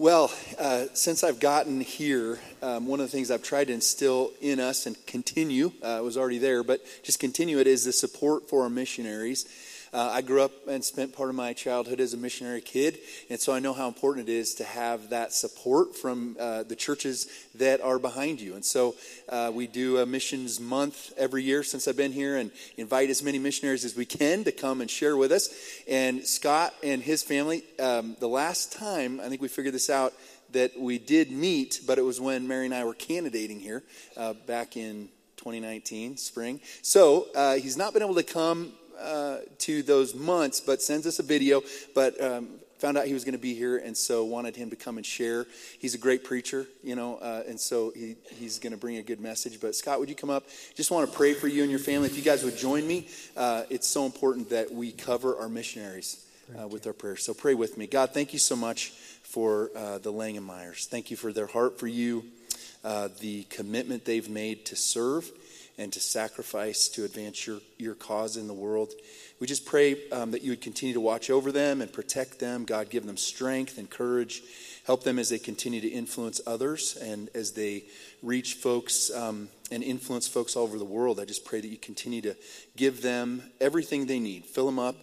[0.00, 4.32] Well, uh, since I've gotten here, um, one of the things I've tried to instill
[4.40, 8.48] in us and continue, uh, was already there, but just continue it is the support
[8.48, 9.44] for our missionaries.
[9.92, 12.98] Uh, I grew up and spent part of my childhood as a missionary kid,
[13.28, 16.76] and so I know how important it is to have that support from uh, the
[16.76, 17.26] churches
[17.56, 18.54] that are behind you.
[18.54, 18.94] And so
[19.28, 23.22] uh, we do a missions month every year since I've been here and invite as
[23.22, 25.48] many missionaries as we can to come and share with us.
[25.88, 30.12] And Scott and his family, um, the last time I think we figured this out,
[30.52, 33.82] that we did meet, but it was when Mary and I were candidating here
[34.16, 36.60] uh, back in 2019 spring.
[36.82, 41.18] So uh, he's not been able to come uh, to those months, but sends us
[41.18, 41.62] a video.
[41.94, 42.48] But um,
[42.80, 45.04] found out he was going to be here, and so wanted him to come and
[45.04, 45.46] share.
[45.78, 49.02] He's a great preacher, you know, uh, and so he, he's going to bring a
[49.02, 49.60] good message.
[49.60, 50.44] But Scott, would you come up?
[50.74, 52.08] Just want to pray for you and your family.
[52.08, 56.24] If you guys would join me, uh, it's so important that we cover our missionaries
[56.58, 57.22] uh, with our prayers.
[57.22, 57.86] So pray with me.
[57.86, 58.90] God, thank you so much
[59.22, 60.86] for uh, the Langenmeyers.
[60.86, 62.24] Thank you for their heart for you,
[62.82, 65.30] uh, the commitment they've made to serve
[65.80, 68.92] and to sacrifice to advance your, your cause in the world.
[69.40, 72.66] We just pray um, that you would continue to watch over them and protect them.
[72.66, 74.42] God, give them strength and courage.
[74.84, 77.84] Help them as they continue to influence others and as they
[78.22, 81.18] reach folks um, and influence folks all over the world.
[81.18, 82.36] I just pray that you continue to
[82.76, 84.44] give them everything they need.
[84.44, 84.96] Fill them up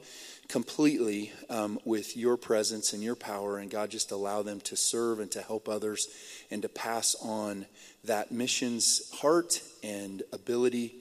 [0.48, 3.58] completely um, with your presence and your power.
[3.58, 6.08] And God, just allow them to serve and to help others
[6.50, 7.66] and to pass on
[8.06, 10.96] that mission's heart and ability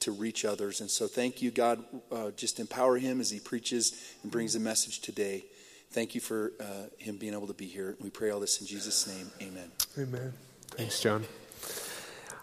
[0.00, 0.80] to reach others.
[0.80, 1.84] And so thank you, God.
[2.10, 5.44] Uh, just empower him as he preaches and brings a message today.
[5.90, 7.96] Thank you for uh, him being able to be here.
[8.00, 9.30] We pray all this in Jesus' name.
[9.40, 9.70] Amen.
[9.98, 10.32] Amen.
[10.76, 11.24] Thanks, John.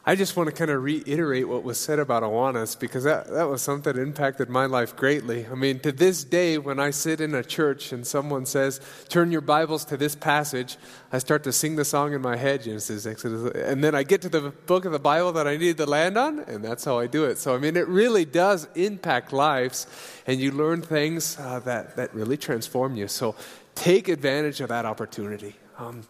[0.07, 3.49] I just want to kind of reiterate what was said about Awanas because that, that
[3.49, 5.47] was something that impacted my life greatly.
[5.47, 9.31] I mean, to this day, when I sit in a church and someone says, Turn
[9.31, 10.77] your Bibles to this passage,
[11.11, 14.21] I start to sing the song in my head, Genesis, Exodus, and then I get
[14.21, 16.99] to the book of the Bible that I needed to land on, and that's how
[16.99, 17.39] I do it.
[17.39, 19.87] So, I mean, it really does impact lives,
[20.27, 23.07] and you learn things uh, that, that really transform you.
[23.07, 23.33] So,
[23.73, 25.55] take advantage of that opportunity.
[25.79, 26.03] Um,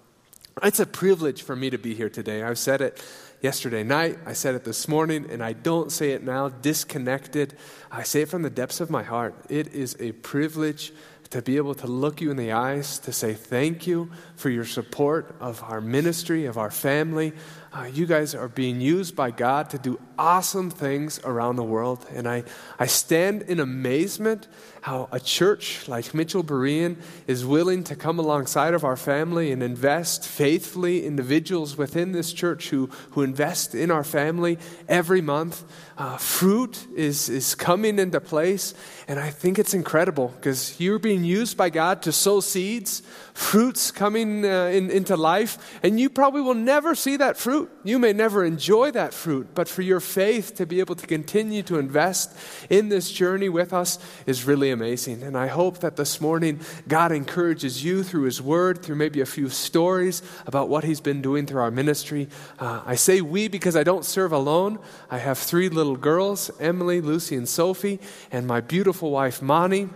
[0.64, 2.44] it's a privilege for me to be here today.
[2.44, 3.02] I've said it
[3.42, 4.18] yesterday night.
[4.26, 7.56] I said it this morning, and I don't say it now disconnected.
[7.92, 9.36] I say it from the depths of my heart.
[9.50, 10.92] It is a privilege
[11.30, 14.66] to be able to look you in the eyes, to say thank you for your
[14.66, 17.34] support of our ministry, of our family.
[17.76, 22.06] Uh, you guys are being used by God to do awesome things around the world.
[22.14, 22.44] And I,
[22.80, 24.48] I stand in amazement
[24.80, 26.96] how a church like Mitchell Berean
[27.28, 32.70] is willing to come alongside of our family and invest faithfully individuals within this church
[32.70, 34.58] who, who invest in our family
[34.88, 35.64] every month.
[35.98, 38.74] Uh, fruit is, is coming into place,
[39.08, 43.02] and I think it's incredible because you're being used by God to sow seeds,
[43.34, 47.65] fruits coming uh, in, into life, and you probably will never see that fruit.
[47.84, 51.64] You may never enjoy that fruit, but for your faith to be able to continue
[51.64, 52.36] to invest
[52.70, 55.24] in this journey with us is really amazing.
[55.24, 59.26] And I hope that this morning God encourages you through His Word, through maybe a
[59.26, 62.28] few stories about what He's been doing through our ministry.
[62.60, 64.80] Uh, I say we because I don't serve alone.
[65.10, 68.00] I have three little girls Emily, Lucy, and Sophie,
[68.32, 69.90] and my beautiful wife, Mani.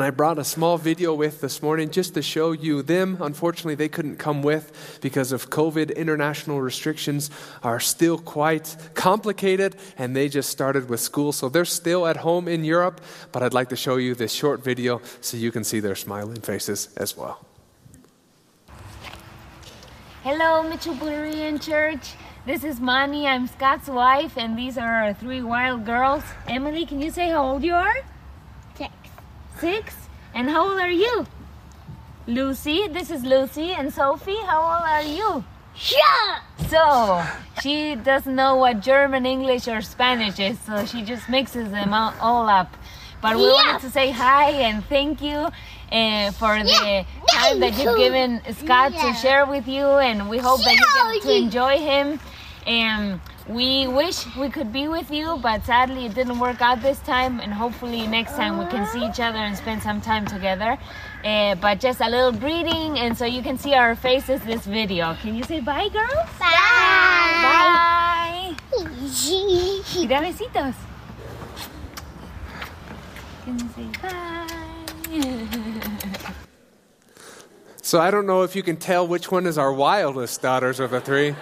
[0.00, 3.18] And I brought a small video with this morning just to show you them.
[3.20, 5.94] Unfortunately, they couldn't come with because of COVID.
[5.94, 7.30] International restrictions
[7.62, 11.32] are still quite complicated, and they just started with school.
[11.32, 13.02] So they're still at home in Europe.
[13.30, 16.40] But I'd like to show you this short video so you can see their smiling
[16.40, 17.44] faces as well.
[20.24, 22.14] Hello, Mitchell Berean Church.
[22.46, 23.26] This is Mani.
[23.26, 26.24] I'm Scott's wife, and these are our three wild girls.
[26.48, 27.96] Emily, can you say how old you are?
[29.60, 29.94] Six?
[30.34, 31.26] And how old are you?
[32.26, 33.72] Lucy, this is Lucy.
[33.72, 35.44] And Sophie, how old are you?
[35.90, 36.38] Yeah.
[36.68, 37.22] So,
[37.62, 42.48] she doesn't know what German, English, or Spanish is, so she just mixes them all
[42.48, 42.76] up.
[43.22, 43.52] But we Yeah.
[43.52, 45.48] wanted to say hi and thank you
[45.92, 47.04] uh, for the Yeah.
[47.30, 51.22] time that you've given Scott to share with you, and we hope that you get
[51.22, 52.20] to enjoy him.
[52.66, 53.20] And
[53.50, 57.40] we wish we could be with you, but sadly it didn't work out this time.
[57.40, 60.78] And hopefully next time we can see each other and spend some time together.
[61.24, 65.14] Uh, but just a little greeting, and so you can see our faces this video.
[65.22, 66.28] Can you say bye, girls?
[66.38, 66.54] Bye.
[67.42, 68.56] Bye.
[69.96, 70.74] Mira besitos.
[73.44, 74.26] Can you say bye?
[77.82, 80.92] So I don't know if you can tell which one is our wildest daughters of
[80.92, 81.34] the three.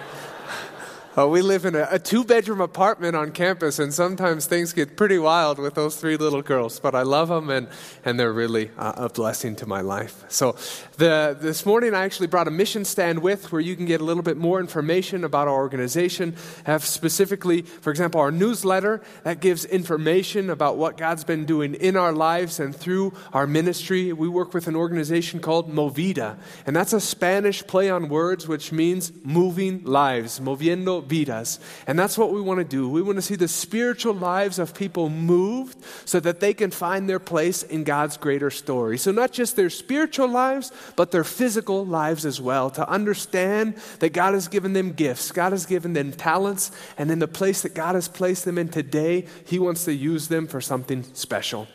[1.17, 4.95] Uh, we live in a, a two bedroom apartment on campus, and sometimes things get
[4.95, 6.79] pretty wild with those three little girls.
[6.79, 7.67] But I love them, and,
[8.05, 10.23] and they're really uh, a blessing to my life.
[10.29, 10.55] So,
[10.97, 14.03] the, this morning I actually brought a mission stand with where you can get a
[14.03, 16.35] little bit more information about our organization.
[16.65, 21.97] Have specifically, for example, our newsletter that gives information about what God's been doing in
[21.97, 24.13] our lives and through our ministry.
[24.13, 28.71] We work with an organization called Movida, and that's a Spanish play on words which
[28.71, 31.59] means moving lives, moviendo vidas.
[31.87, 32.89] And that's what we want to do.
[32.89, 37.09] We want to see the spiritual lives of people moved so that they can find
[37.09, 38.97] their place in God's greater story.
[38.97, 44.13] So, not just their spiritual lives, but their physical lives as well, to understand that
[44.13, 47.73] God has given them gifts, God has given them talents, and in the place that
[47.73, 51.67] God has placed them in today, He wants to use them for something special.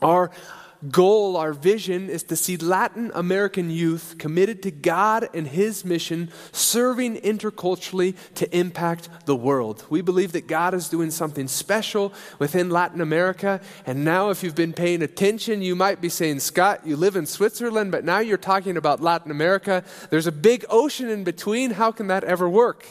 [0.00, 0.30] Our
[0.90, 6.30] goal, our vision is to see Latin American youth committed to God and His mission,
[6.50, 9.84] serving interculturally to impact the world.
[9.90, 13.60] We believe that God is doing something special within Latin America.
[13.86, 17.26] And now, if you've been paying attention, you might be saying, Scott, you live in
[17.26, 19.84] Switzerland, but now you're talking about Latin America.
[20.10, 21.72] There's a big ocean in between.
[21.72, 22.86] How can that ever work?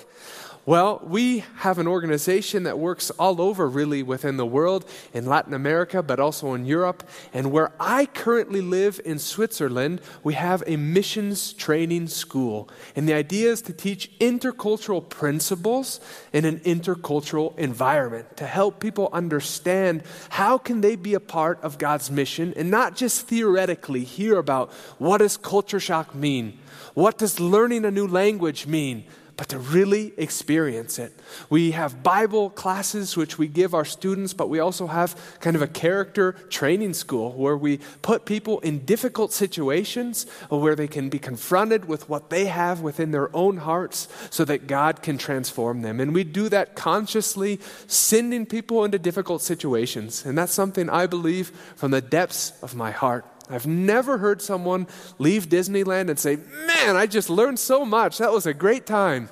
[0.63, 5.55] Well, we have an organization that works all over, really, within the world, in Latin
[5.55, 7.03] America, but also in Europe.
[7.33, 12.69] And where I currently live in Switzerland, we have a missions training school.
[12.95, 15.99] And the idea is to teach intercultural principles
[16.31, 21.79] in an intercultural environment to help people understand how can they be a part of
[21.79, 26.59] God's mission and not just theoretically hear about what does culture shock mean?
[26.93, 29.05] What does learning a new language mean?
[29.41, 31.11] But to really experience it.
[31.49, 35.63] We have Bible classes which we give our students, but we also have kind of
[35.63, 41.17] a character training school where we put people in difficult situations where they can be
[41.17, 45.99] confronted with what they have within their own hearts so that God can transform them.
[45.99, 50.23] And we do that consciously, sending people into difficult situations.
[50.23, 53.25] And that's something I believe from the depths of my heart.
[53.53, 54.87] I've never heard someone
[55.19, 56.37] leave Disneyland and say,
[56.67, 58.17] Man, I just learned so much.
[58.17, 59.29] That was a great time.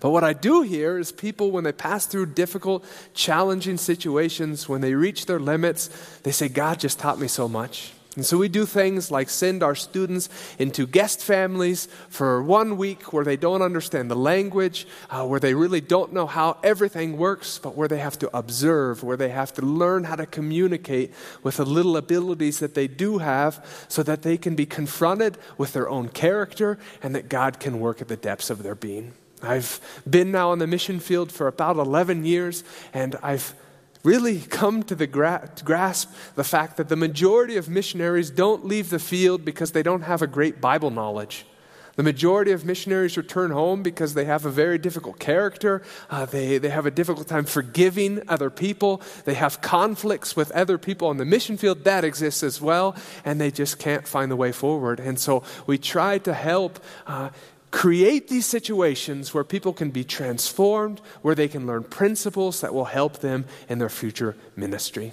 [0.00, 4.80] But what I do hear is people, when they pass through difficult, challenging situations, when
[4.80, 5.88] they reach their limits,
[6.22, 7.92] they say, God just taught me so much.
[8.16, 10.28] And so we do things like send our students
[10.58, 15.54] into guest families for one week where they don't understand the language, uh, where they
[15.54, 19.52] really don't know how everything works, but where they have to observe, where they have
[19.54, 21.12] to learn how to communicate
[21.44, 25.72] with the little abilities that they do have so that they can be confronted with
[25.72, 29.12] their own character and that God can work at the depths of their being.
[29.40, 33.54] I've been now on the mission field for about 11 years, and I've
[34.02, 38.90] really come to, the gra- grasp the fact that the majority of missionaries don't leave
[38.90, 41.44] the field because they don't have a great Bible knowledge.
[41.96, 45.82] The majority of missionaries return home because they have a very difficult character.
[46.08, 49.02] Uh, they, they have a difficult time forgiving other people.
[49.26, 51.84] They have conflicts with other people on the mission field.
[51.84, 52.96] That exists as well.
[53.24, 54.98] And they just can't find the way forward.
[54.98, 57.30] And so we try to help uh,
[57.70, 62.86] create these situations where people can be transformed, where they can learn principles that will
[62.86, 65.12] help them in their future ministry.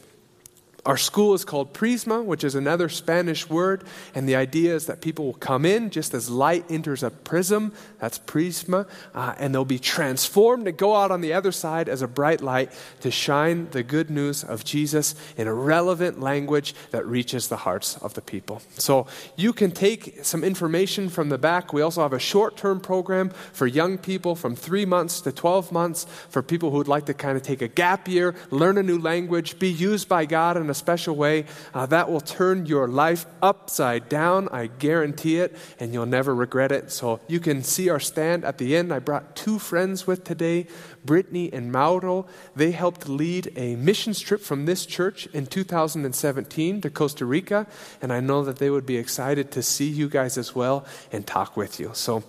[0.87, 3.83] Our school is called Prisma, which is another Spanish word,
[4.15, 7.73] and the idea is that people will come in just as light enters a prism,
[7.99, 12.01] that's Prisma, uh, and they'll be transformed to go out on the other side as
[12.01, 17.05] a bright light to shine the good news of Jesus in a relevant language that
[17.05, 18.61] reaches the hearts of the people.
[18.77, 21.73] So you can take some information from the back.
[21.73, 25.69] We also have a short term program for young people from three months to 12
[25.73, 28.83] months for people who would like to kind of take a gap year, learn a
[28.83, 32.87] new language, be used by God in a special way, uh, that will turn your
[32.87, 34.47] life upside down.
[34.51, 36.91] I guarantee it, and you'll never regret it.
[36.91, 38.93] So you can see our stand at the end.
[38.93, 40.67] I brought two friends with today,
[41.03, 42.27] Brittany and Mauro.
[42.55, 47.67] They helped lead a missions trip from this church in 2017 to Costa Rica,
[48.01, 51.25] and I know that they would be excited to see you guys as well and
[51.25, 51.91] talk with you.
[51.93, 52.23] So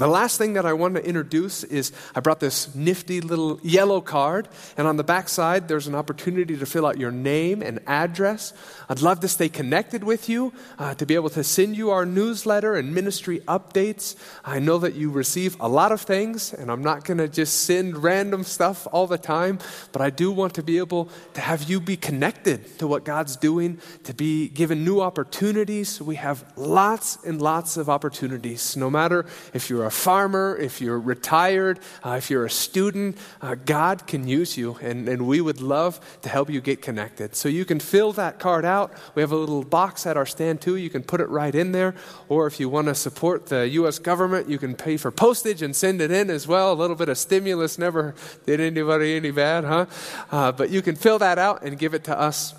[0.00, 4.00] the last thing that I want to introduce is I brought this nifty little yellow
[4.00, 7.80] card, and on the back side, there's an opportunity to fill out your name and
[7.86, 8.52] address.
[8.88, 12.04] I'd love to stay connected with you, uh, to be able to send you our
[12.04, 14.16] newsletter and ministry updates.
[14.44, 17.64] I know that you receive a lot of things, and I'm not going to just
[17.64, 19.58] send random stuff all the time,
[19.92, 23.36] but I do want to be able to have you be connected to what God's
[23.36, 26.00] doing, to be given new opportunities.
[26.02, 29.24] We have lots and lots of opportunities, no matter
[29.54, 34.04] if you're you're a farmer, if you're retired, uh, if you're a student, uh, God
[34.08, 37.36] can use you, and, and we would love to help you get connected.
[37.36, 38.92] So you can fill that card out.
[39.14, 40.74] We have a little box at our stand too.
[40.74, 41.94] You can put it right in there.
[42.28, 44.00] Or if you want to support the U.S.
[44.00, 46.72] government, you can pay for postage and send it in as well.
[46.72, 49.86] A little bit of stimulus never did anybody any bad, huh?
[50.32, 52.54] Uh, but you can fill that out and give it to us.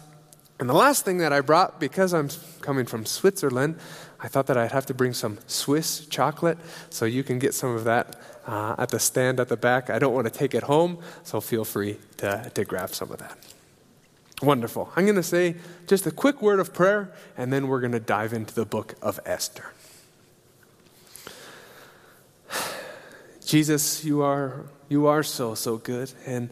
[0.59, 2.29] And the last thing that I brought, because I'm
[2.61, 3.77] coming from Switzerland,
[4.19, 6.57] I thought that I'd have to bring some Swiss chocolate,
[6.89, 8.15] so you can get some of that
[8.47, 9.89] uh, at the stand at the back.
[9.89, 13.19] I don't want to take it home, so feel free to, to grab some of
[13.19, 13.37] that.
[14.41, 14.91] Wonderful.
[14.95, 15.55] I'm going to say
[15.87, 18.95] just a quick word of prayer, and then we're going to dive into the book
[19.01, 19.71] of Esther.
[23.45, 26.11] Jesus, you are, you are so, so good.
[26.25, 26.49] And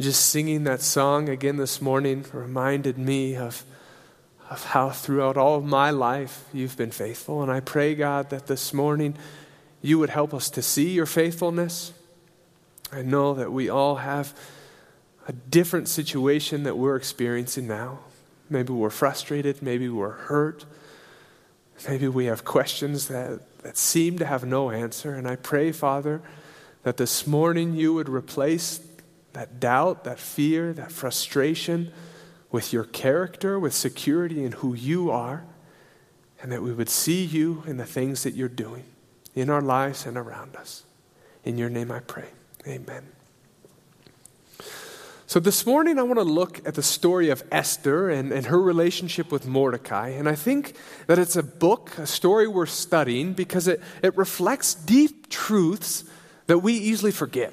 [0.00, 3.64] just singing that song again this morning reminded me of,
[4.48, 7.42] of how throughout all of my life you've been faithful.
[7.42, 9.16] And I pray, God, that this morning
[9.82, 11.92] you would help us to see your faithfulness.
[12.92, 14.34] I know that we all have
[15.26, 17.98] a different situation that we're experiencing now.
[18.48, 20.64] Maybe we're frustrated, maybe we're hurt,
[21.88, 25.14] maybe we have questions that, that seem to have no answer.
[25.14, 26.22] And I pray, Father,
[26.84, 28.80] that this morning you would replace
[29.32, 31.92] that doubt, that fear, that frustration
[32.50, 35.44] with your character, with security in who you are,
[36.40, 38.84] and that we would see you in the things that you're doing
[39.34, 40.84] in our lives and around us.
[41.44, 42.28] In your name I pray.
[42.66, 43.06] Amen.
[45.28, 48.60] So, this morning I want to look at the story of Esther and, and her
[48.60, 50.10] relationship with Mordecai.
[50.10, 50.74] And I think
[51.08, 56.04] that it's a book, a story worth studying, because it, it reflects deep truths
[56.46, 57.52] that we easily forget.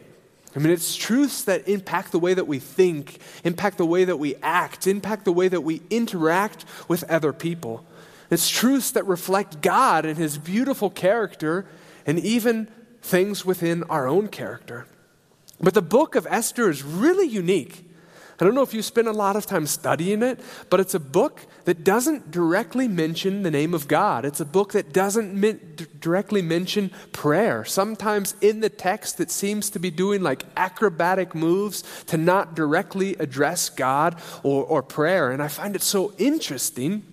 [0.55, 4.17] I mean, it's truths that impact the way that we think, impact the way that
[4.17, 7.85] we act, impact the way that we interact with other people.
[8.29, 11.65] It's truths that reflect God and His beautiful character
[12.05, 12.67] and even
[13.01, 14.85] things within our own character.
[15.59, 17.89] But the book of Esther is really unique
[18.39, 20.99] I don't know if you spend a lot of time studying it, but it's a
[20.99, 24.25] book that doesn't directly mention the name of God.
[24.25, 27.63] It's a book that doesn't min- directly mention prayer.
[27.63, 33.15] Sometimes in the text, it seems to be doing like acrobatic moves to not directly
[33.17, 35.31] address God or, or prayer.
[35.31, 37.03] And I find it so interesting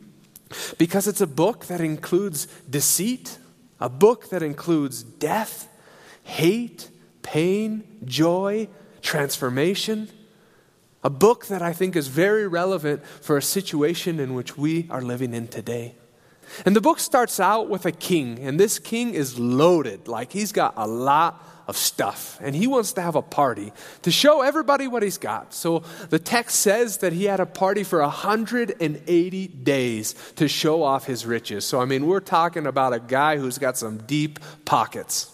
[0.78, 3.38] because it's a book that includes deceit,
[3.78, 5.68] a book that includes death,
[6.24, 6.88] hate,
[7.22, 8.68] pain, joy,
[9.02, 10.08] transformation.
[11.02, 15.00] A book that I think is very relevant for a situation in which we are
[15.00, 15.94] living in today.
[16.66, 20.08] And the book starts out with a king, and this king is loaded.
[20.08, 24.10] Like he's got a lot of stuff, and he wants to have a party to
[24.10, 25.54] show everybody what he's got.
[25.54, 31.06] So the text says that he had a party for 180 days to show off
[31.06, 31.64] his riches.
[31.64, 35.29] So, I mean, we're talking about a guy who's got some deep pockets.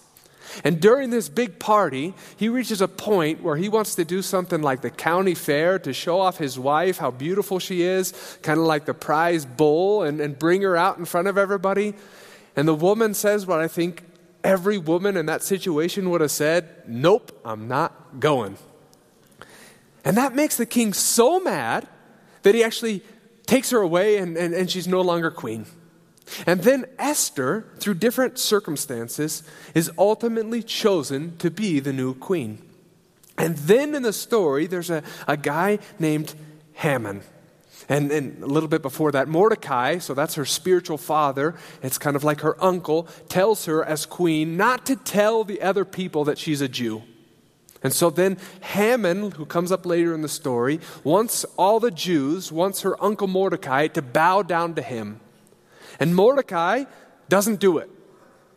[0.65, 4.63] And during this big party, he reaches a point where he wants to do something
[4.63, 8.67] like the county fair to show off his wife, how beautiful she is, kind of
[8.67, 11.95] like the prize bull, and, and bring her out in front of everybody.
[12.55, 14.03] And the woman says what I think
[14.43, 18.57] every woman in that situation would have said Nope, I'm not going.
[20.05, 21.87] And that makes the king so mad
[22.43, 23.03] that he actually
[23.47, 25.67] takes her away and, and, and she's no longer queen.
[26.47, 29.43] And then Esther, through different circumstances,
[29.75, 32.59] is ultimately chosen to be the new queen.
[33.39, 36.35] And then in the story, there's a, a guy named
[36.75, 37.23] Haman.
[37.89, 42.17] And, and a little bit before that, Mordecai, so that's her spiritual father, it's kind
[42.17, 46.39] of like her uncle, tells her as queen not to tell the other people that
[46.39, 47.03] she's a Jew.
[47.85, 52.51] And so then Haman, who comes up later in the story, wants all the Jews,
[52.51, 55.21] wants her uncle Mordecai to bow down to him.
[55.99, 56.85] And Mordecai
[57.29, 57.91] doesn't do it.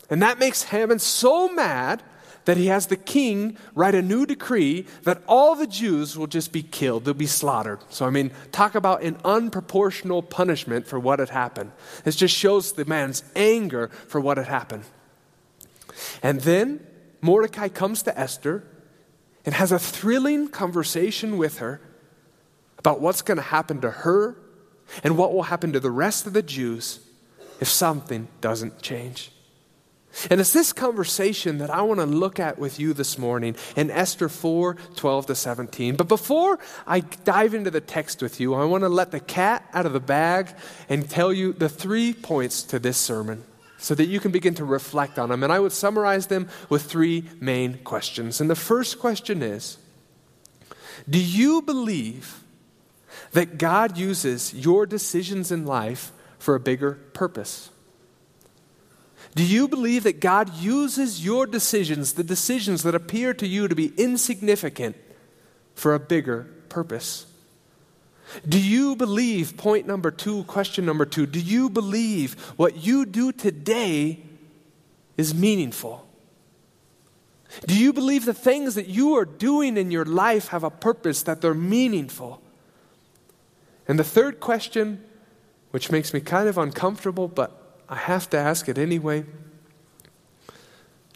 [0.09, 2.03] And that makes Haman so mad
[2.45, 6.51] that he has the king write a new decree that all the Jews will just
[6.51, 7.79] be killed, they'll be slaughtered.
[7.89, 11.71] So, I mean, talk about an unproportional punishment for what had happened.
[12.05, 14.85] This just shows the man's anger for what had happened.
[16.23, 16.85] And then
[17.21, 18.63] Mordecai comes to Esther
[19.45, 21.81] and has a thrilling conversation with her
[22.77, 24.37] about what's going to happen to her
[25.03, 26.99] and what will happen to the rest of the Jews
[27.59, 29.31] if something doesn't change.
[30.29, 33.91] And it's this conversation that I want to look at with you this morning in
[33.91, 35.95] Esther 4 12 to 17.
[35.95, 39.69] But before I dive into the text with you, I want to let the cat
[39.71, 40.49] out of the bag
[40.89, 43.43] and tell you the three points to this sermon
[43.77, 45.43] so that you can begin to reflect on them.
[45.43, 48.41] And I would summarize them with three main questions.
[48.41, 49.77] And the first question is
[51.07, 52.43] Do you believe
[53.31, 57.69] that God uses your decisions in life for a bigger purpose?
[59.35, 63.75] Do you believe that God uses your decisions, the decisions that appear to you to
[63.75, 64.95] be insignificant,
[65.75, 67.25] for a bigger purpose?
[68.47, 73.31] Do you believe, point number two, question number two, do you believe what you do
[73.31, 74.19] today
[75.17, 76.07] is meaningful?
[77.65, 81.23] Do you believe the things that you are doing in your life have a purpose,
[81.23, 82.41] that they're meaningful?
[83.87, 85.03] And the third question,
[85.71, 89.25] which makes me kind of uncomfortable, but I have to ask it anyway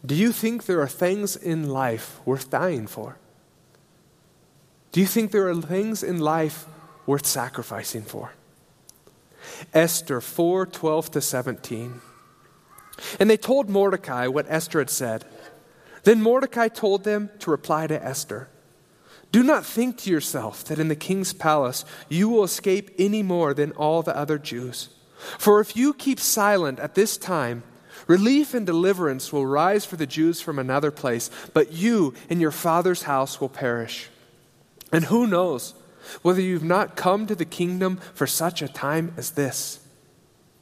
[0.05, 3.17] do you think there are things in life worth dying for?
[4.91, 6.65] Do you think there are things in life
[7.05, 8.33] worth sacrificing for?
[9.73, 12.01] Esther 4 12 to 17.
[13.19, 15.25] And they told Mordecai what Esther had said.
[16.03, 18.49] Then Mordecai told them to reply to Esther
[19.33, 23.55] Do not think to yourself that in the king's palace you will escape any more
[23.55, 24.89] than all the other Jews.
[25.39, 27.63] For if you keep silent at this time,
[28.05, 32.51] relief and deliverance will rise for the Jews from another place, but you and your
[32.51, 34.09] father's house will perish.
[34.91, 35.73] And who knows
[36.21, 39.79] whether you've not come to the kingdom for such a time as this?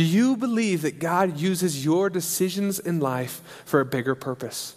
[0.00, 4.74] Do you believe that God uses your decisions in life for a bigger purpose?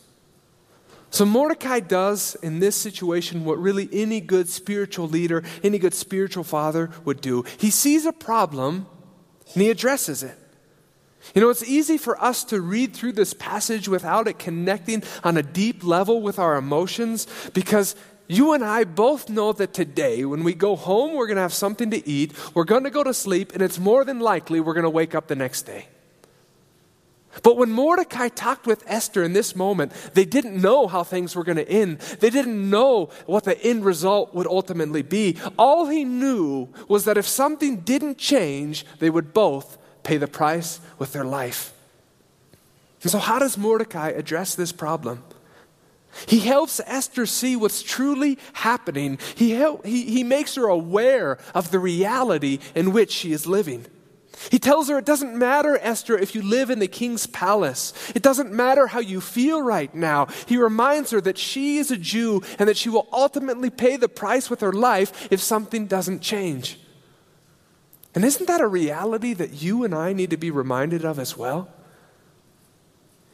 [1.11, 6.43] So Mordecai does in this situation what really any good spiritual leader, any good spiritual
[6.43, 7.45] father would do.
[7.57, 8.85] He sees a problem
[9.53, 10.37] and he addresses it.
[11.33, 15.37] You know, it's easy for us to read through this passage without it connecting on
[15.37, 17.95] a deep level with our emotions because
[18.27, 21.53] you and I both know that today, when we go home, we're going to have
[21.53, 24.73] something to eat, we're going to go to sleep, and it's more than likely we're
[24.73, 25.87] going to wake up the next day.
[27.41, 31.43] But when Mordecai talked with Esther in this moment, they didn't know how things were
[31.43, 31.99] going to end.
[31.99, 35.37] They didn't know what the end result would ultimately be.
[35.57, 40.79] All he knew was that if something didn't change, they would both pay the price
[40.99, 41.73] with their life.
[43.01, 45.23] And so, how does Mordecai address this problem?
[46.27, 49.17] He helps Esther see what's truly happening.
[49.35, 53.85] He, help, he, he makes her aware of the reality in which she is living.
[54.51, 57.93] He tells her it doesn't matter, Esther, if you live in the king's palace.
[58.13, 60.27] It doesn't matter how you feel right now.
[60.47, 64.09] He reminds her that she is a Jew and that she will ultimately pay the
[64.09, 66.79] price with her life if something doesn't change.
[68.15, 71.37] And isn't that a reality that you and I need to be reminded of as
[71.37, 71.69] well?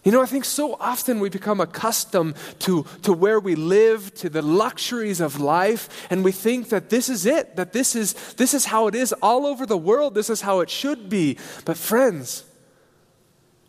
[0.03, 4.29] You know, I think so often we become accustomed to, to where we live, to
[4.29, 8.53] the luxuries of life, and we think that this is it, that this is, this
[8.53, 11.37] is how it is all over the world, this is how it should be.
[11.65, 12.45] But, friends,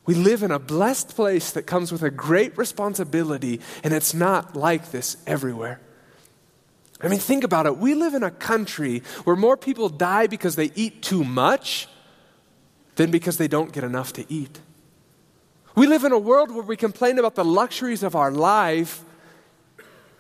[0.07, 4.55] we live in a blessed place that comes with a great responsibility, and it's not
[4.55, 5.81] like this everywhere.
[7.03, 7.79] I mean, think about it.
[7.79, 11.89] We live in a country where more people die because they eat too much
[12.97, 14.61] than because they don't get enough to eat.
[15.81, 19.03] We live in a world where we complain about the luxuries of our life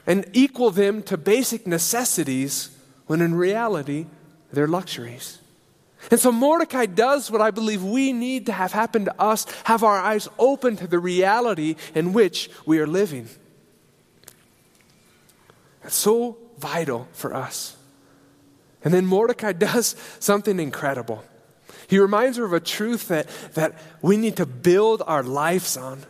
[0.06, 2.74] and equal them to basic necessities
[3.06, 4.06] when in reality
[4.50, 5.36] they're luxuries.
[6.10, 9.84] And so Mordecai does what I believe we need to have happen to us have
[9.84, 13.28] our eyes open to the reality in which we are living.
[15.84, 17.76] It's so vital for us.
[18.82, 21.22] And then Mordecai does something incredible.
[21.90, 26.04] He reminds her of a truth that, that we need to build our lives on.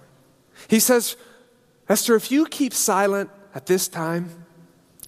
[0.68, 1.16] He says,
[1.88, 4.44] Esther, if you keep silent at this time,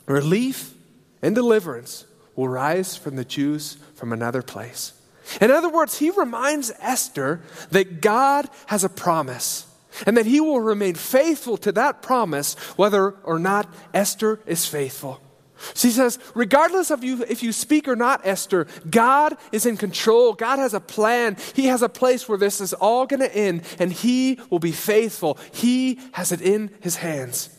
[0.07, 0.73] relief
[1.21, 4.95] and deliverance will rise from the Jews from another place.
[5.43, 9.67] In other words, he reminds Esther that God has a promise
[10.07, 15.21] and that he will remain faithful to that promise whether or not Esther is faithful.
[15.75, 20.33] She says, regardless of you if you speak or not, Esther, God is in control.
[20.33, 21.37] God has a plan.
[21.55, 24.73] He has a place where this is all going to end, and He will be
[24.73, 25.39] faithful.
[25.53, 27.51] He has it in His hands.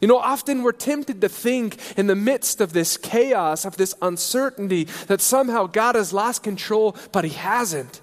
[0.00, 3.94] You know, often we're tempted to think in the midst of this chaos, of this
[4.02, 8.02] uncertainty, that somehow God has lost control, but He hasn't.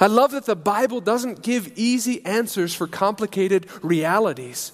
[0.00, 4.72] I love that the Bible doesn't give easy answers for complicated realities.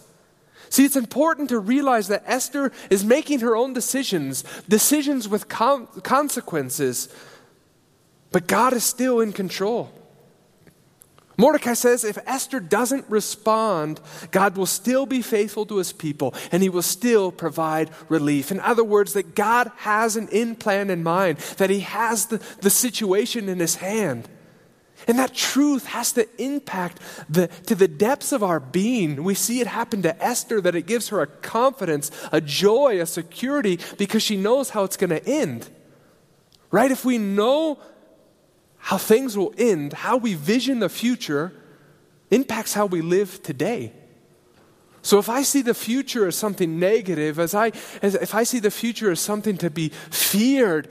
[0.71, 7.09] See, it's important to realize that Esther is making her own decisions, decisions with consequences,
[8.31, 9.93] but God is still in control.
[11.37, 13.99] Mordecai says if Esther doesn't respond,
[14.31, 18.53] God will still be faithful to his people and he will still provide relief.
[18.53, 22.43] In other words, that God has an end plan in mind, that he has the,
[22.61, 24.29] the situation in his hand.
[25.07, 29.23] And that truth has to impact the, to the depths of our being.
[29.25, 33.07] We see it happen to Esther, that it gives her a confidence, a joy, a
[33.07, 35.69] security, because she knows how it's going to end.
[36.71, 36.91] Right?
[36.91, 37.79] If we know
[38.79, 41.53] how things will end, how we vision the future,
[42.31, 43.93] impacts how we live today.
[45.03, 48.59] So if I see the future as something negative, as I, as, if I see
[48.59, 50.89] the future as something to be feared,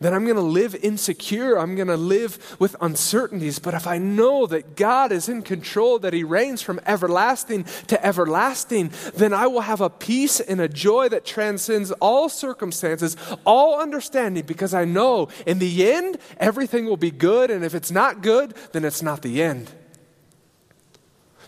[0.00, 1.58] then I'm going to live insecure.
[1.58, 3.58] I'm going to live with uncertainties.
[3.58, 8.04] But if I know that God is in control, that He reigns from everlasting to
[8.04, 13.80] everlasting, then I will have a peace and a joy that transcends all circumstances, all
[13.80, 17.50] understanding, because I know in the end, everything will be good.
[17.50, 19.70] And if it's not good, then it's not the end.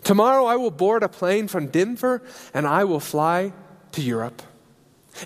[0.03, 2.21] Tomorrow I will board a plane from Denver
[2.53, 3.53] and I will fly
[3.93, 4.41] to Europe.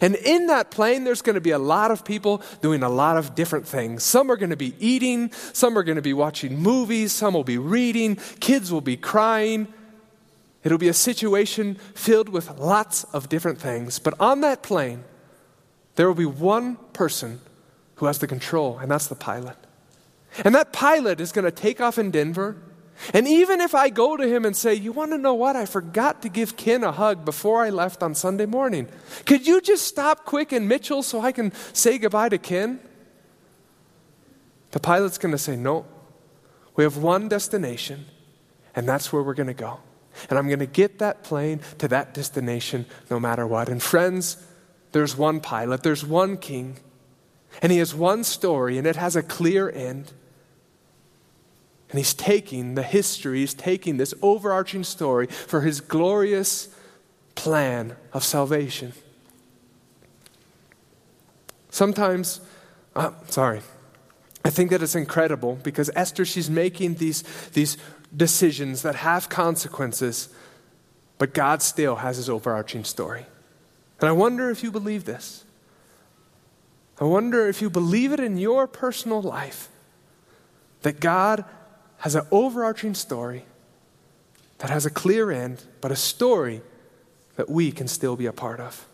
[0.01, 3.17] And in that plane, there's going to be a lot of people doing a lot
[3.17, 4.03] of different things.
[4.03, 7.43] Some are going to be eating, some are going to be watching movies, some will
[7.43, 9.67] be reading, kids will be crying.
[10.63, 13.99] It'll be a situation filled with lots of different things.
[13.99, 15.03] But on that plane,
[15.95, 17.39] there will be one person
[17.95, 19.57] who has the control, and that's the pilot.
[20.43, 22.57] And that pilot is going to take off in Denver.
[23.13, 25.55] And even if I go to him and say, You want to know what?
[25.55, 28.87] I forgot to give Ken a hug before I left on Sunday morning.
[29.25, 32.79] Could you just stop quick in Mitchell so I can say goodbye to Ken?
[34.71, 35.85] The pilot's going to say, No.
[36.75, 38.05] We have one destination,
[38.75, 39.79] and that's where we're going to go.
[40.29, 43.69] And I'm going to get that plane to that destination no matter what.
[43.69, 44.37] And friends,
[44.91, 46.77] there's one pilot, there's one king,
[47.61, 50.11] and he has one story, and it has a clear end.
[51.95, 56.67] And he's taking the history, he's taking this overarching story for his glorious
[57.35, 58.91] plan of salvation.
[61.69, 62.41] Sometimes,
[62.97, 63.61] uh, sorry,
[64.43, 67.21] I think that it's incredible because Esther, she's making these,
[67.53, 67.77] these
[68.13, 70.27] decisions that have consequences,
[71.17, 73.25] but God still has his overarching story.
[74.01, 75.45] And I wonder if you believe this.
[76.99, 79.69] I wonder if you believe it in your personal life
[80.81, 81.45] that God
[81.97, 83.45] has an overarching story
[84.59, 86.61] that has a clear end, but a story
[87.35, 88.87] that we can still be a part of.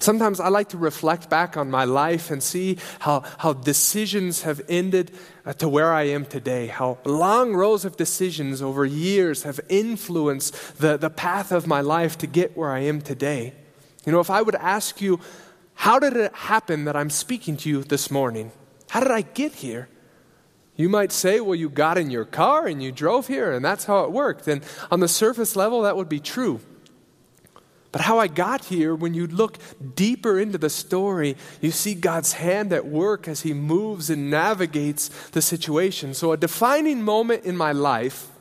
[0.00, 4.62] Sometimes I like to reflect back on my life and see how, how decisions have
[4.68, 5.10] ended
[5.44, 10.78] uh, to where I am today, how long rows of decisions over years have influenced
[10.78, 13.52] the, the path of my life to get where I am today.
[14.06, 15.20] You know, if I would ask you,
[15.74, 18.52] how did it happen that I'm speaking to you this morning?
[18.88, 19.88] How did I get here?
[20.76, 23.84] You might say, well, you got in your car and you drove here, and that's
[23.84, 24.48] how it worked.
[24.48, 26.60] And on the surface level, that would be true.
[27.92, 29.56] But how I got here, when you look
[29.94, 35.10] deeper into the story, you see God's hand at work as He moves and navigates
[35.30, 36.12] the situation.
[36.12, 38.32] So, a defining moment in my life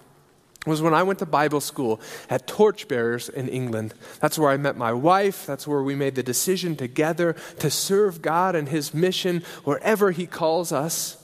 [0.66, 3.94] was when I went to Bible school at Torchbearers in England.
[4.22, 5.46] That's where I met my wife.
[5.46, 10.26] That's where we made the decision together to serve God and His mission wherever He
[10.26, 11.23] calls us.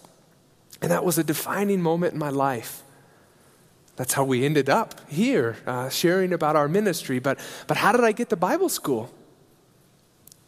[0.82, 2.84] And that was a defining moment in my life.
[3.96, 7.20] That's how we ended up here, uh, sharing about our ministry.
[7.20, 7.38] But,
[7.68, 9.12] but how did I get to Bible school?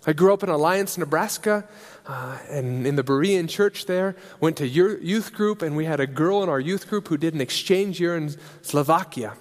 [0.08, 1.66] I grew up in Alliance, Nebraska,
[2.08, 4.16] uh, and in the Berean church there.
[4.40, 7.34] Went to youth group, and we had a girl in our youth group who did
[7.34, 9.34] an exchange year in Slovakia.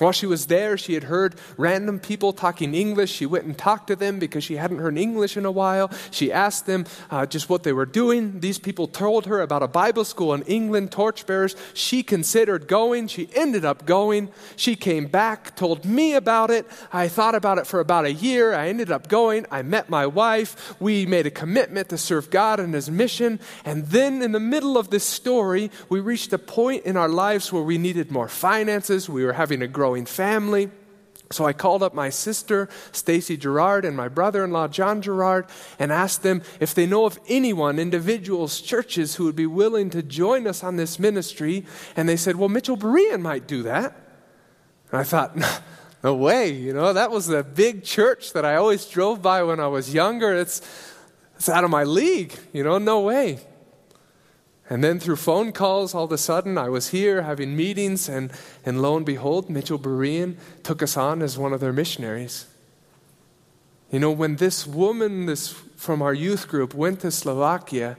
[0.00, 3.12] While she was there, she had heard random people talking English.
[3.12, 5.90] She went and talked to them because she hadn't heard English in a while.
[6.10, 8.40] She asked them uh, just what they were doing.
[8.40, 11.54] These people told her about a Bible school in England, torchbearers.
[11.74, 13.08] She considered going.
[13.08, 14.30] She ended up going.
[14.56, 16.66] She came back, told me about it.
[16.94, 18.54] I thought about it for about a year.
[18.54, 19.44] I ended up going.
[19.50, 20.80] I met my wife.
[20.80, 23.38] We made a commitment to serve God and His mission.
[23.66, 27.52] And then, in the middle of this story, we reached a point in our lives
[27.52, 29.06] where we needed more finances.
[29.06, 30.70] We were having a growth growing family.
[31.32, 35.46] So I called up my sister, Stacy Gerard, and my brother in law, John Gerard,
[35.80, 40.00] and asked them if they know of anyone, individuals, churches, who would be willing to
[40.00, 41.66] join us on this ministry.
[41.96, 43.96] And they said, Well, Mitchell Berean might do that.
[44.92, 45.36] And I thought,
[46.04, 46.52] No way.
[46.52, 49.92] You know, that was a big church that I always drove by when I was
[49.92, 50.32] younger.
[50.34, 50.62] It's,
[51.34, 52.32] it's out of my league.
[52.52, 53.40] You know, no way.
[54.70, 58.32] And then through phone calls, all of a sudden, I was here having meetings, and,
[58.64, 62.46] and lo and behold, Mitchell Berean took us on as one of their missionaries.
[63.90, 67.96] You know, when this woman this, from our youth group went to Slovakia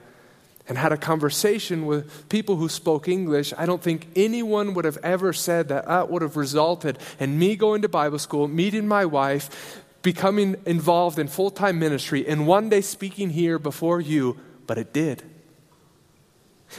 [0.66, 4.98] and had a conversation with people who spoke English, I don't think anyone would have
[5.04, 9.04] ever said that that would have resulted in me going to Bible school, meeting my
[9.04, 14.78] wife, becoming involved in full time ministry, and one day speaking here before you, but
[14.78, 15.24] it did.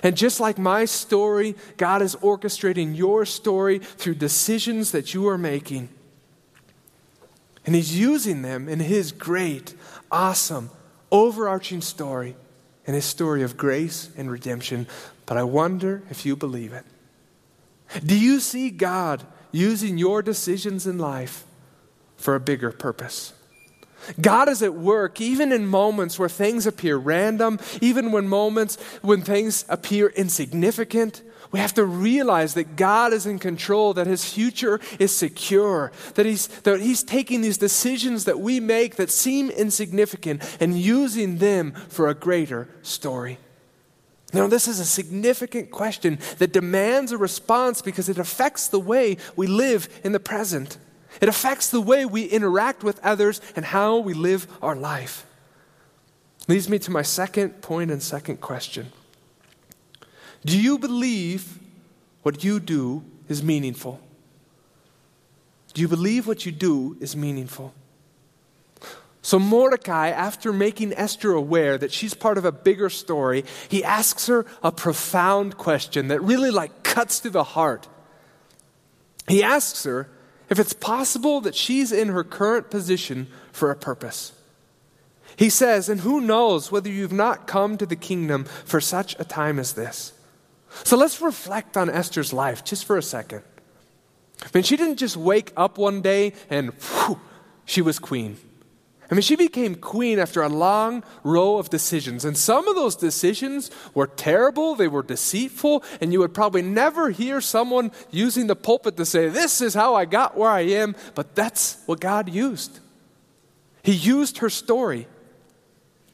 [0.03, 5.39] And just like my story, God is orchestrating your story through decisions that you are
[5.39, 5.89] making.
[7.67, 9.75] And He's using them in His great,
[10.11, 10.71] awesome,
[11.11, 12.37] overarching story
[12.87, 14.87] and his story of grace and redemption,
[15.27, 16.85] but I wonder if you believe it.
[18.05, 21.45] Do you see God using your decisions in life
[22.17, 23.35] for a bigger purpose?
[24.21, 29.23] God is at work even in moments where things appear random, even when moments when
[29.23, 31.23] things appear insignificant.
[31.51, 36.25] We have to realize that God is in control, that His future is secure, that
[36.25, 41.73] He's, that he's taking these decisions that we make that seem insignificant and using them
[41.73, 43.39] for a greater story.
[44.33, 49.19] Now, this is a significant question that demands a response because it affects the way
[49.37, 50.79] we live in the present.
[51.21, 55.27] It affects the way we interact with others and how we live our life.
[56.49, 58.93] Leads me to my second point and second question.
[60.45, 61.59] Do you believe
[62.23, 64.01] what you do is meaningful?
[65.75, 67.73] Do you believe what you do is meaningful?
[69.25, 74.27] So, Mordecai, after making Esther aware that she's part of a bigger story, he asks
[74.27, 77.87] her a profound question that really like cuts to the heart.
[79.29, 80.09] He asks her
[80.53, 84.33] if it's possible that she's in her current position for a purpose.
[85.35, 89.25] He says, And who knows whether you've not come to the kingdom for such a
[89.25, 90.13] time as this?
[90.85, 93.43] So let's reflect on Esther's life just for a second.
[94.43, 97.19] I mean, she didn't just wake up one day and whew,
[97.65, 98.37] she was queen.
[99.13, 102.25] I mean, she became queen after a long row of decisions.
[102.25, 107.11] And some of those decisions were terrible, they were deceitful, and you would probably never
[107.11, 110.97] hear someone using the pulpit to say, This is how I got where I am.
[111.15, 112.81] But that's what God used.
[113.83, 115.07] He used her story.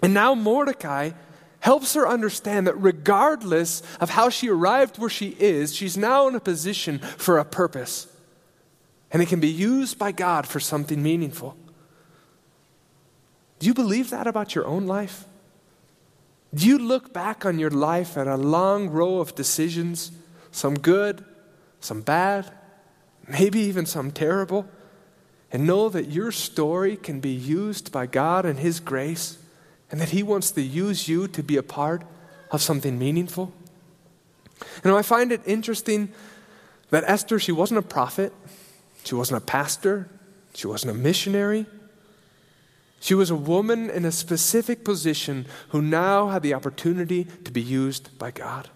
[0.02, 1.12] And now Mordecai
[1.60, 6.34] helps her understand that regardless of how she arrived where she is, she's now in
[6.34, 8.08] a position for a purpose.
[9.12, 11.56] And it can be used by God for something meaningful.
[13.58, 15.24] Do you believe that about your own life?
[16.54, 20.12] Do you look back on your life at a long row of decisions,
[20.50, 21.24] some good,
[21.80, 22.50] some bad,
[23.28, 24.66] maybe even some terrible,
[25.52, 29.38] and know that your story can be used by God and His grace?
[29.90, 32.02] and that He wants to use you to be a part
[32.50, 33.52] of something meaningful.
[34.84, 36.10] You know, I find it interesting
[36.90, 38.32] that Esther, she wasn't a prophet,
[39.04, 40.08] she wasn't a pastor,
[40.54, 41.66] she wasn't a missionary.
[43.00, 47.62] She was a woman in a specific position who now had the opportunity to be
[47.62, 48.68] used by God.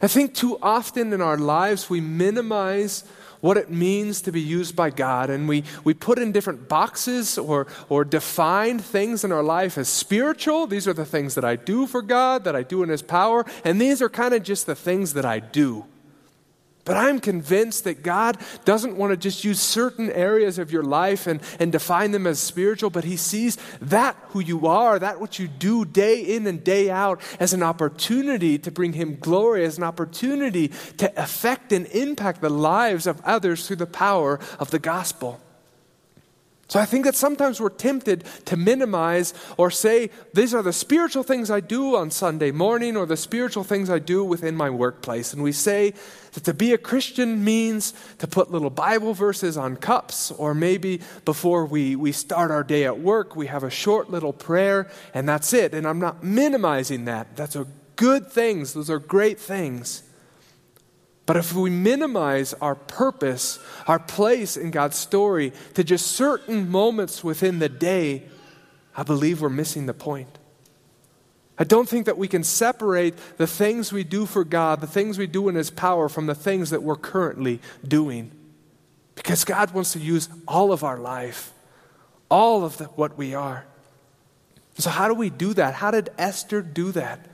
[0.00, 3.04] I think too often in our lives we minimize
[3.40, 5.28] what it means to be used by God.
[5.28, 9.88] And we, we put in different boxes or, or define things in our life as
[9.88, 10.66] spiritual.
[10.66, 13.44] These are the things that I do for God, that I do in His power.
[13.64, 15.84] And these are kind of just the things that I do.
[16.84, 21.28] But I'm convinced that God doesn't want to just use certain areas of your life
[21.28, 25.38] and, and define them as spiritual, but He sees that who you are, that what
[25.38, 29.78] you do day in and day out, as an opportunity to bring Him glory, as
[29.78, 34.80] an opportunity to affect and impact the lives of others through the power of the
[34.80, 35.40] gospel.
[36.72, 41.22] So I think that sometimes we're tempted to minimize or say, these are the spiritual
[41.22, 45.34] things I do on Sunday morning or the spiritual things I do within my workplace.
[45.34, 45.92] And we say
[46.32, 51.02] that to be a Christian means to put little Bible verses on cups, or maybe
[51.26, 55.28] before we, we start our day at work, we have a short little prayer, and
[55.28, 55.74] that's it.
[55.74, 57.36] And I'm not minimizing that.
[57.36, 60.04] That's a good things, those are great things.
[61.24, 67.22] But if we minimize our purpose, our place in God's story to just certain moments
[67.22, 68.24] within the day,
[68.96, 70.38] I believe we're missing the point.
[71.58, 75.16] I don't think that we can separate the things we do for God, the things
[75.16, 78.32] we do in His power, from the things that we're currently doing.
[79.14, 81.52] Because God wants to use all of our life,
[82.30, 83.64] all of the, what we are.
[84.78, 85.74] So, how do we do that?
[85.74, 87.28] How did Esther do that?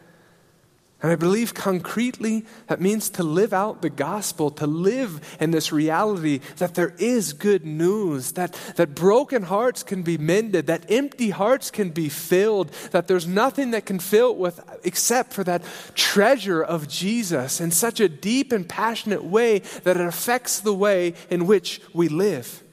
[1.01, 5.71] And I believe concretely that means to live out the gospel, to live in this
[5.71, 11.31] reality that there is good news, that, that broken hearts can be mended, that empty
[11.31, 15.63] hearts can be filled, that there's nothing that can fill it with except for that
[15.95, 21.15] treasure of Jesus in such a deep and passionate way that it affects the way
[21.31, 22.65] in which we live.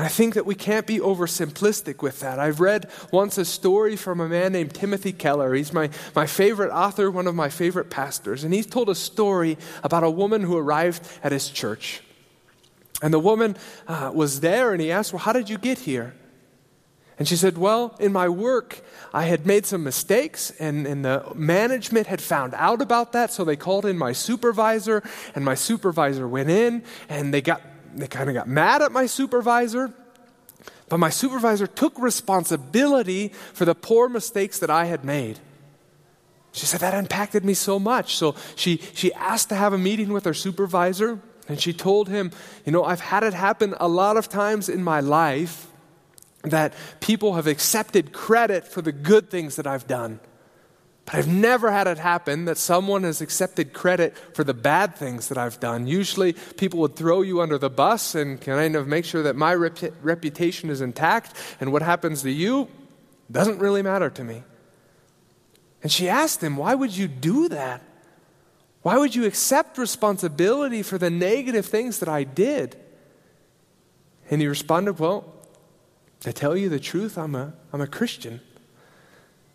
[0.00, 2.38] And I think that we can't be oversimplistic with that.
[2.38, 5.52] I've read once a story from a man named Timothy Keller.
[5.52, 8.42] He's my, my favorite author, one of my favorite pastors.
[8.42, 12.00] And he's told a story about a woman who arrived at his church.
[13.02, 13.58] And the woman
[13.88, 16.14] uh, was there, and he asked, Well, how did you get here?
[17.18, 18.80] And she said, Well, in my work,
[19.12, 23.44] I had made some mistakes, and, and the management had found out about that, so
[23.44, 25.02] they called in my supervisor,
[25.34, 27.60] and my supervisor went in, and they got
[27.94, 29.92] they kind of got mad at my supervisor.
[30.88, 35.38] But my supervisor took responsibility for the poor mistakes that I had made.
[36.52, 38.16] She said that impacted me so much.
[38.16, 42.32] So she, she asked to have a meeting with her supervisor, and she told him,
[42.64, 45.68] You know, I've had it happen a lot of times in my life
[46.42, 50.18] that people have accepted credit for the good things that I've done.
[51.10, 55.28] But I've never had it happen that someone has accepted credit for the bad things
[55.28, 55.88] that I've done.
[55.88, 59.52] Usually, people would throw you under the bus and kind of make sure that my
[59.54, 62.68] rep- reputation is intact, and what happens to you
[63.30, 64.44] doesn't really matter to me.
[65.82, 67.82] And she asked him, Why would you do that?
[68.82, 72.76] Why would you accept responsibility for the negative things that I did?
[74.30, 75.24] And he responded, Well,
[76.20, 78.40] to tell you the truth, I'm a, I'm a Christian.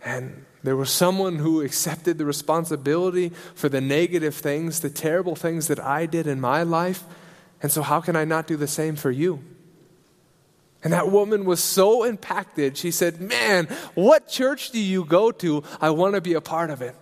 [0.03, 5.67] And there was someone who accepted the responsibility for the negative things, the terrible things
[5.67, 7.03] that I did in my life.
[7.61, 9.43] And so, how can I not do the same for you?
[10.83, 12.77] And that woman was so impacted.
[12.77, 15.63] She said, Man, what church do you go to?
[15.81, 16.95] I want to be a part of it.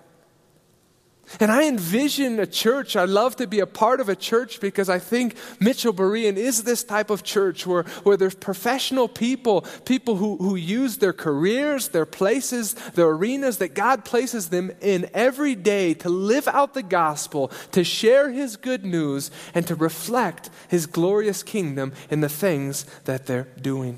[1.39, 2.95] And I envision a church.
[2.95, 6.63] I love to be a part of a church because I think Mitchell Berean is
[6.63, 11.89] this type of church where, where there's professional people, people who, who use their careers,
[11.89, 16.83] their places, their arenas that God places them in every day to live out the
[16.83, 22.85] gospel, to share His good news, and to reflect His glorious kingdom in the things
[23.05, 23.97] that they're doing.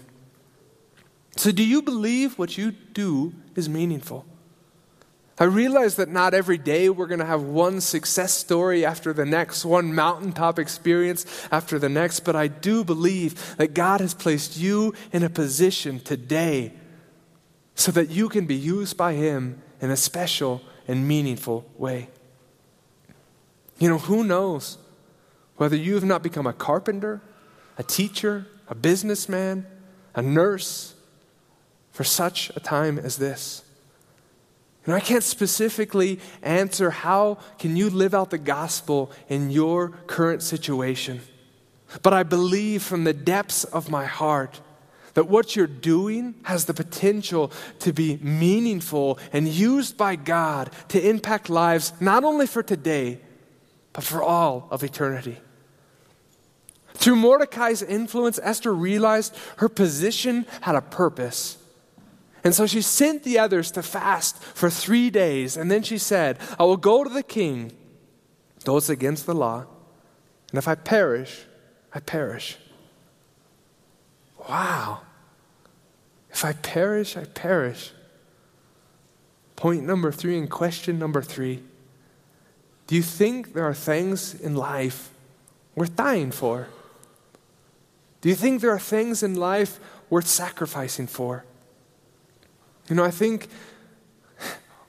[1.36, 4.26] So, do you believe what you do is meaningful?
[5.38, 9.26] I realize that not every day we're going to have one success story after the
[9.26, 14.56] next, one mountaintop experience after the next, but I do believe that God has placed
[14.56, 16.72] you in a position today
[17.76, 22.08] so that you can be used by Him in a special and meaningful way.
[23.78, 24.78] You know, who knows
[25.58, 27.22] whether you have not become a carpenter,
[27.78, 29.68] a teacher, a businessman,
[30.16, 30.94] a nurse
[31.92, 33.65] for such a time as this.
[34.86, 40.44] And I can't specifically answer how can you live out the gospel in your current
[40.44, 41.22] situation.
[42.04, 44.62] But I believe from the depths of my heart
[45.16, 51.10] that what you're doing has the potential to be meaningful and used by God to
[51.10, 53.20] impact lives not only for today,
[53.94, 55.38] but for all of eternity.
[56.96, 61.58] Through Mordecai's influence, Esther realized her position had a purpose.
[62.46, 65.58] And so she sent the others to fast for three days.
[65.58, 67.72] And then she said, I will go to the king,
[68.64, 69.66] though it's against the law.
[70.52, 71.42] And if I perish,
[71.92, 72.58] I perish.
[74.48, 75.02] Wow.
[76.30, 77.92] If I perish, I perish.
[79.56, 81.64] Point number three and question number three
[82.86, 85.10] Do you think there are things in life
[85.74, 86.68] worth dying for?
[88.22, 89.80] Do you think there are things in life
[90.12, 91.44] worth sacrificing for?
[92.90, 93.48] You know, I think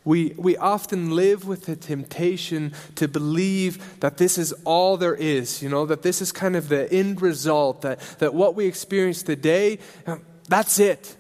[0.06, 5.62] we, we often live with the temptation to believe that this is all there is,
[5.62, 9.24] you know, that this is kind of the end result, that, that what we experience
[9.24, 9.80] today,
[10.48, 11.16] that's it.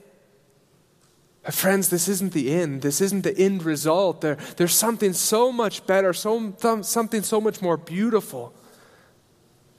[1.42, 2.82] But friends, this isn't the end.
[2.82, 4.20] This isn't the end result.
[4.20, 8.52] There, there's something so much better, so, something so much more beautiful.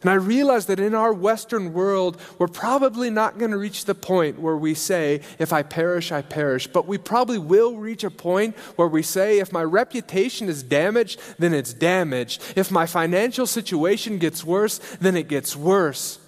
[0.02, 3.96] And I realize that in our Western world, we're probably not going to reach the
[3.96, 6.68] point where we say, if I perish, I perish.
[6.68, 11.20] But we probably will reach a point where we say, if my reputation is damaged,
[11.40, 12.44] then it's damaged.
[12.56, 16.20] If my financial situation gets worse, then it gets worse.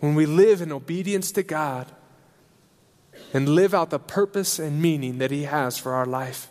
[0.00, 1.90] When we live in obedience to God
[3.32, 6.48] and live out the purpose and meaning that He has for our life.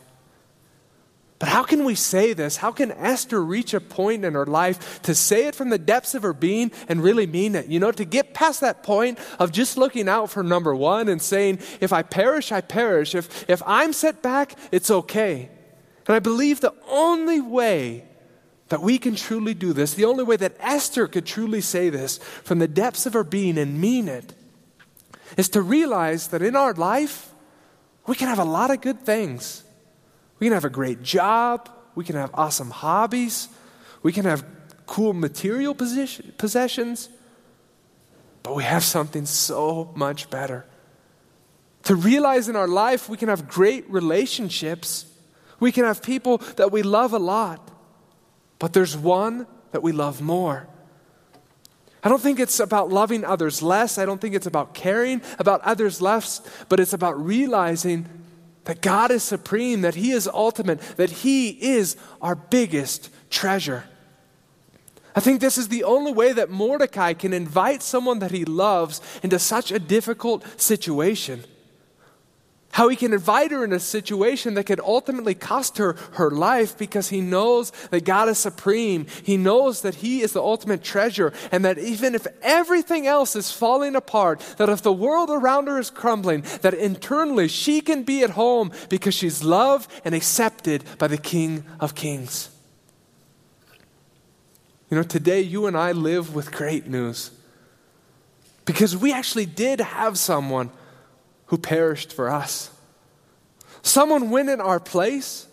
[1.40, 2.58] But how can we say this?
[2.58, 6.16] How can Esther reach a point in her life to say it from the depths
[6.16, 7.68] of her being and really mean it?
[7.68, 11.22] You know, to get past that point of just looking out for number one and
[11.22, 13.14] saying, if I perish, I perish.
[13.14, 15.50] If, if I'm set back, it's okay.
[16.08, 18.06] And I believe the only way
[18.70, 22.18] that we can truly do this, the only way that Esther could truly say this
[22.18, 24.34] from the depths of her being and mean it,
[25.38, 27.32] is to realize that in our life,
[28.08, 29.64] we can have a lot of good things.
[30.40, 31.70] We can have a great job.
[31.96, 33.50] We can have awesome hobbies.
[34.04, 34.46] We can have
[34.86, 37.10] cool material possessions.
[38.48, 40.66] but we have something so much better.
[41.84, 45.06] To realize in our life we can have great relationships,
[45.60, 47.70] we can have people that we love a lot,
[48.58, 50.66] but there's one that we love more.
[52.02, 53.98] I don't think it's about loving others less.
[53.98, 56.40] I don't think it's about caring about others less,
[56.70, 58.08] but it's about realizing
[58.68, 63.86] that God is supreme, that He is ultimate, that He is our biggest treasure.
[65.16, 69.02] I think this is the only way that Mordecai can invite someone that he loves
[69.24, 71.44] into such a difficult situation.
[72.78, 76.78] How he can invite her in a situation that could ultimately cost her her life
[76.78, 79.08] because he knows that God is supreme.
[79.24, 83.52] He knows that he is the ultimate treasure and that even if everything else is
[83.52, 88.22] falling apart, that if the world around her is crumbling, that internally she can be
[88.22, 92.52] at home because she's loved and accepted by the King of Kings.
[94.92, 97.32] You know, today you and I live with great news
[98.66, 100.70] because we actually did have someone
[101.48, 102.72] who perished for us.
[103.82, 105.48] Someone went in our place,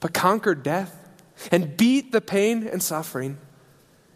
[0.00, 0.96] but conquered death
[1.50, 3.38] and beat the pain and suffering.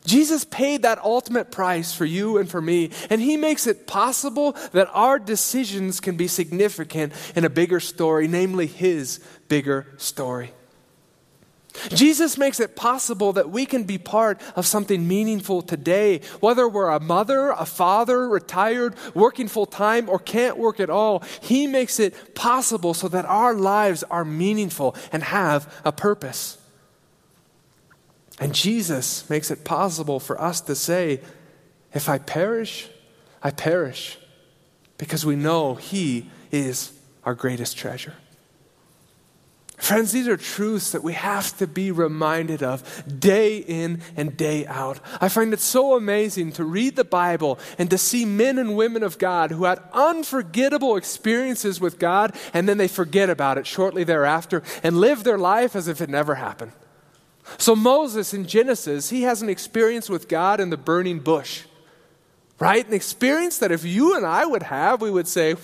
[0.05, 4.53] Jesus paid that ultimate price for you and for me, and He makes it possible
[4.73, 10.53] that our decisions can be significant in a bigger story, namely His bigger story.
[11.89, 16.91] Jesus makes it possible that we can be part of something meaningful today, whether we're
[16.91, 21.23] a mother, a father, retired, working full time, or can't work at all.
[21.41, 26.59] He makes it possible so that our lives are meaningful and have a purpose.
[28.41, 31.21] And Jesus makes it possible for us to say,
[31.93, 32.89] if I perish,
[33.43, 34.19] I perish,
[34.97, 36.93] because we know He is
[37.25, 38.15] our greatest treasure.
[39.79, 44.67] Friends, these are truths that we have to be reminded of day in and day
[44.67, 44.99] out.
[45.21, 49.05] I find it so amazing to read the Bible and to see men and women
[49.05, 54.03] of God who had unforgettable experiences with God and then they forget about it shortly
[54.03, 56.73] thereafter and live their life as if it never happened.
[57.57, 61.65] So, Moses in Genesis, he has an experience with God in the burning bush
[62.61, 62.89] right?
[62.89, 65.55] An experience that if you and I would have, we would say,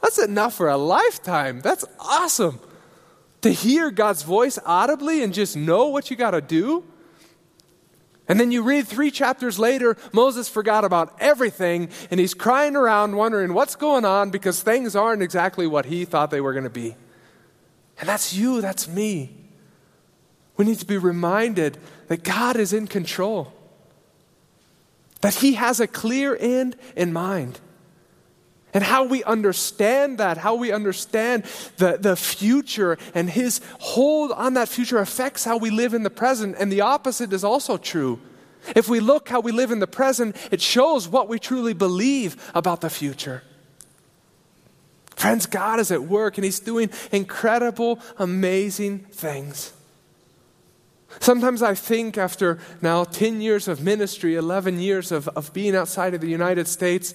[0.00, 1.60] that's enough for a lifetime.
[1.60, 2.60] That's awesome
[3.42, 6.84] to hear God's voice audibly and just know what you got to do.
[8.28, 13.16] And then you read three chapters later, Moses forgot about everything and he's crying around
[13.16, 16.70] wondering what's going on because things aren't exactly what he thought they were going to
[16.70, 16.94] be.
[17.98, 19.36] And that's you, that's me.
[20.56, 21.78] We need to be reminded
[22.08, 23.52] that God is in control,
[25.22, 27.58] that he has a clear end in mind.
[28.72, 31.44] And how we understand that, how we understand
[31.78, 36.10] the, the future and his hold on that future affects how we live in the
[36.10, 36.56] present.
[36.58, 38.20] And the opposite is also true.
[38.76, 42.50] If we look how we live in the present, it shows what we truly believe
[42.54, 43.42] about the future.
[45.16, 49.72] Friends, God is at work and he's doing incredible, amazing things.
[51.18, 56.14] Sometimes I think after now 10 years of ministry, 11 years of, of being outside
[56.14, 57.12] of the United States,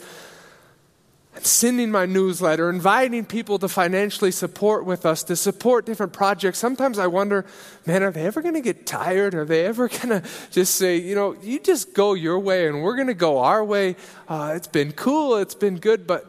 [1.42, 6.60] sending my newsletter, inviting people to financially support with us, to support different projects.
[6.60, 7.46] Sometimes I wonder,
[7.86, 9.36] man, are they ever going to get tired?
[9.36, 12.82] Are they ever going to just say, you know, you just go your way and
[12.82, 13.96] we're going to go our way?
[14.28, 16.26] Uh, it's been cool, it's been good, but,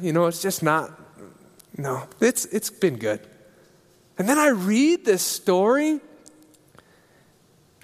[0.00, 0.90] you know, it's just not,
[1.76, 3.20] no, it's, it's been good.
[4.18, 6.00] And then I read this story.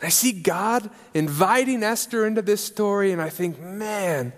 [0.02, 4.32] I see God inviting Esther into this story, and I think, man,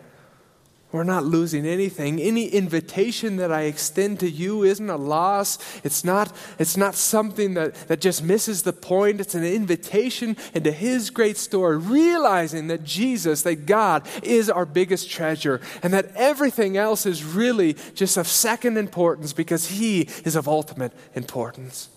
[0.93, 2.21] we're not losing anything.
[2.21, 5.59] Any invitation that I extend to you isn't a loss.
[5.85, 9.21] It's not, it's not something that, that just misses the point.
[9.21, 15.09] It's an invitation into His great story, realizing that Jesus, that God, is our biggest
[15.09, 20.49] treasure, and that everything else is really just of second importance because He is of
[20.49, 21.89] ultimate importance.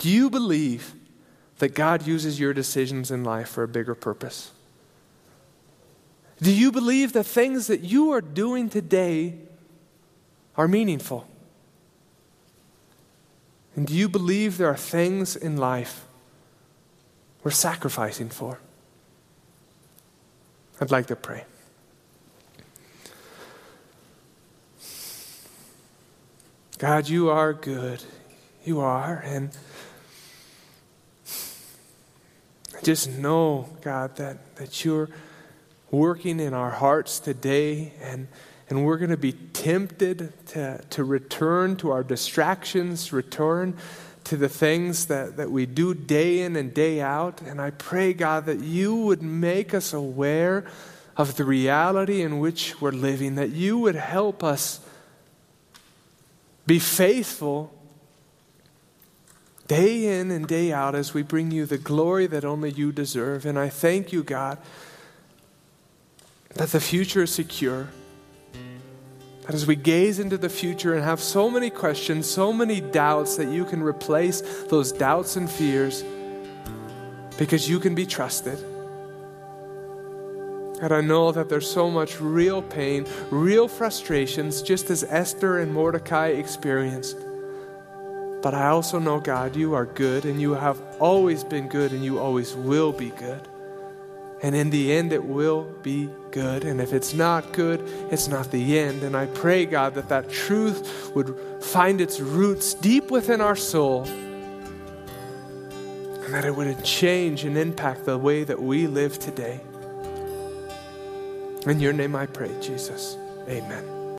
[0.00, 0.92] Do you believe
[1.60, 4.50] that God uses your decisions in life for a bigger purpose?
[6.42, 9.34] Do you believe the things that you are doing today
[10.56, 11.26] are meaningful?
[13.76, 16.06] And do you believe there are things in life
[17.42, 18.60] we're sacrificing for?
[20.80, 21.44] I'd like to pray.
[26.78, 28.02] God, you are good.
[28.64, 29.22] You are.
[29.24, 29.50] And
[32.76, 35.08] I just know, God, that, that you're
[35.94, 38.28] working in our hearts today, and,
[38.68, 43.76] and we're going to be tempted to, to return to our distractions, return
[44.24, 47.42] to the things that, that we do day in and day out.
[47.42, 50.64] And I pray, God, that you would make us aware
[51.16, 54.80] of the reality in which we're living, that you would help us
[56.66, 57.72] be faithful
[59.66, 63.46] day in and day out as we bring you the glory that only you deserve.
[63.46, 64.58] And I thank you, God,
[66.54, 67.88] that the future is secure.
[69.42, 73.36] That as we gaze into the future and have so many questions, so many doubts,
[73.36, 76.02] that you can replace those doubts and fears
[77.36, 78.58] because you can be trusted.
[80.80, 85.72] And I know that there's so much real pain, real frustrations, just as Esther and
[85.72, 87.16] Mordecai experienced.
[88.42, 92.04] But I also know, God, you are good and you have always been good and
[92.04, 93.48] you always will be good.
[94.42, 96.64] And in the end, it will be good.
[96.64, 97.80] And if it's not good,
[98.10, 99.04] it's not the end.
[99.04, 104.02] And I pray, God, that that truth would find its roots deep within our soul
[106.24, 109.60] and that it would change and impact the way that we live today.
[111.66, 113.16] In your name I pray, Jesus.
[113.48, 113.93] Amen.